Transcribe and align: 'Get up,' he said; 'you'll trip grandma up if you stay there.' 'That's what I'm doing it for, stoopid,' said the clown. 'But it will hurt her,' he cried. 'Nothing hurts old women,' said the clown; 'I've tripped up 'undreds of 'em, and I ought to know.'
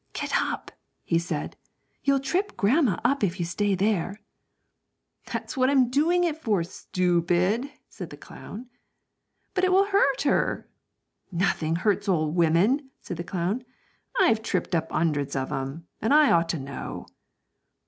'Get 0.13 0.35
up,' 0.35 0.71
he 1.03 1.19
said; 1.19 1.57
'you'll 2.03 2.21
trip 2.21 2.57
grandma 2.57 2.97
up 3.03 3.23
if 3.23 3.39
you 3.39 3.45
stay 3.45 3.75
there.' 3.75 4.19
'That's 5.31 5.55
what 5.55 5.69
I'm 5.69 5.91
doing 5.91 6.23
it 6.23 6.41
for, 6.41 6.63
stoopid,' 6.63 7.69
said 7.87 8.09
the 8.09 8.17
clown. 8.17 8.67
'But 9.53 9.63
it 9.63 9.71
will 9.71 9.85
hurt 9.85 10.23
her,' 10.23 10.67
he 11.29 11.37
cried. 11.37 11.39
'Nothing 11.47 11.75
hurts 11.75 12.09
old 12.09 12.33
women,' 12.35 12.89
said 12.99 13.17
the 13.17 13.23
clown; 13.23 13.63
'I've 14.19 14.41
tripped 14.41 14.73
up 14.73 14.87
'undreds 14.89 15.35
of 15.35 15.51
'em, 15.51 15.85
and 16.01 16.15
I 16.15 16.31
ought 16.31 16.49
to 16.49 16.59
know.' 16.59 17.05